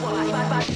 [0.00, 0.68] Bad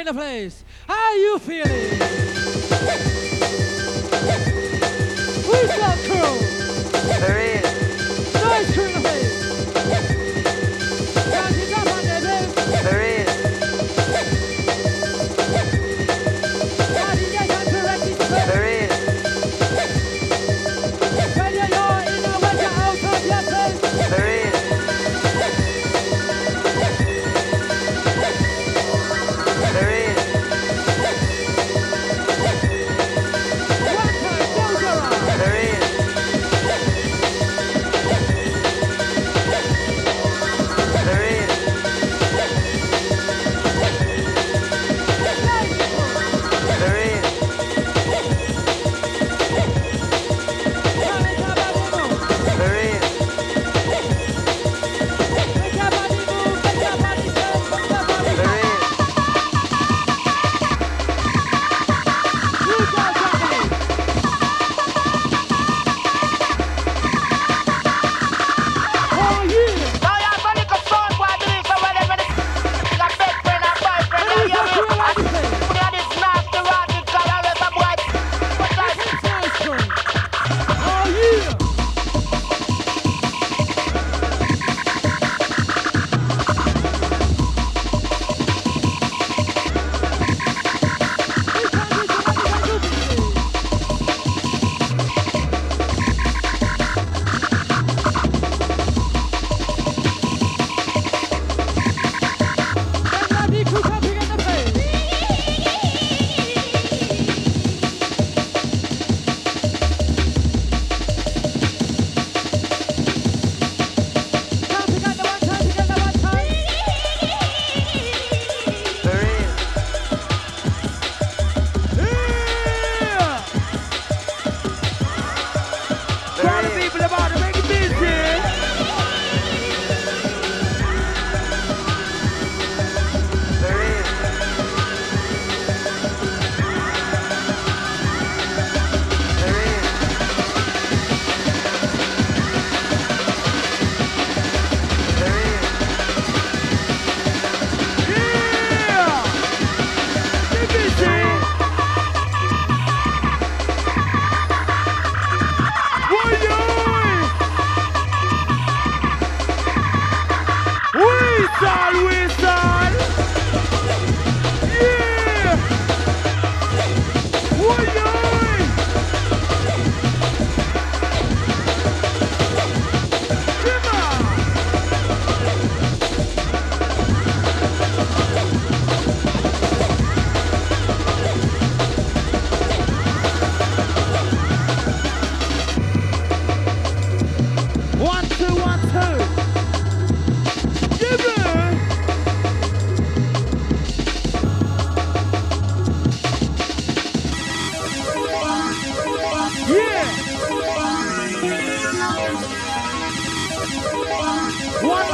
[0.00, 0.64] In the place.
[0.88, 1.90] How are you feeling?
[5.44, 6.38] Who's that crew?
[7.20, 8.34] There is.
[8.34, 9.19] Nice crew in the place.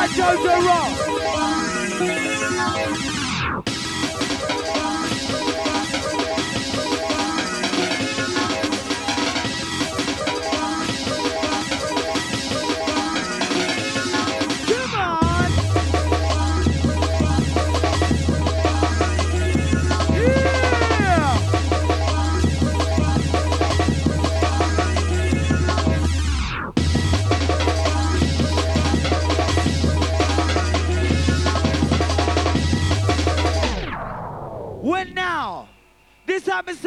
[0.00, 1.19] by Jojo Rock.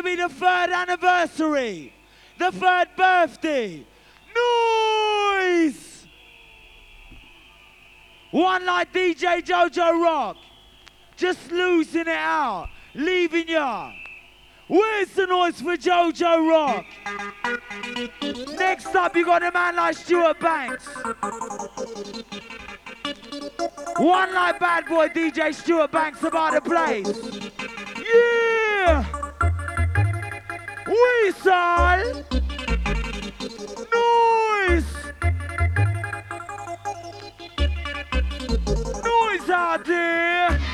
[0.00, 1.92] To be the third anniversary,
[2.38, 3.84] the third birthday.
[4.34, 6.06] Noise!
[8.30, 10.36] One like DJ Jojo Rock,
[11.16, 13.92] just losing it out, leaving ya.
[14.68, 16.86] Where's the noise for Jojo Rock?
[18.58, 20.88] Next up, you got a man like Stuart Banks.
[23.98, 27.50] One like bad boy DJ Stuart Banks about the place.
[28.14, 29.19] Yeah!
[31.00, 32.24] Whistle!
[33.92, 34.92] Noise!
[39.04, 40.69] Noise out there!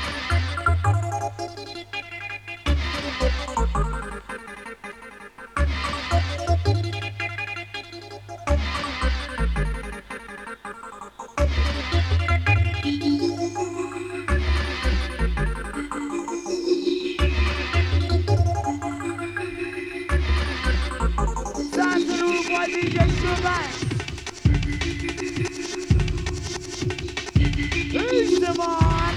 [28.29, 29.15] To the man?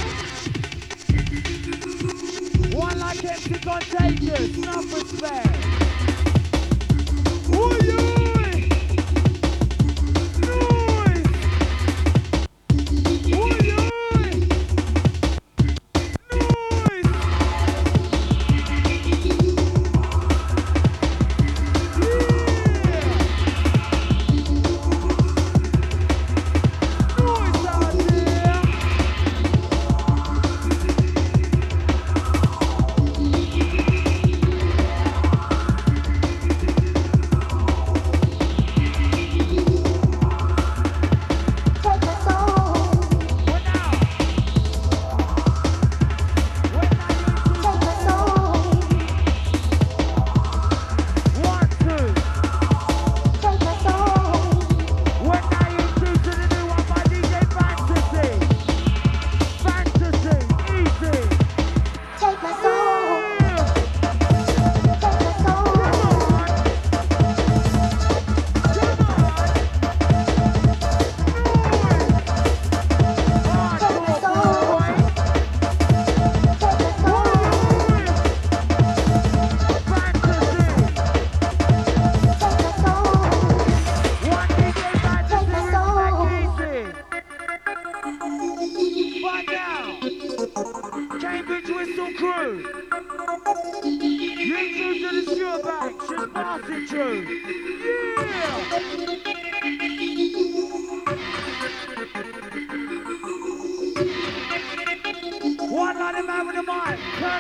[2.73, 5.57] One like MC Contagious, enough respect.
[7.55, 8.20] Oi, oi!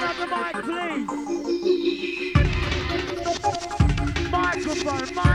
[0.00, 0.16] Mic.
[0.16, 2.32] Turn the mic, please.
[4.30, 5.29] Microphone, microphone.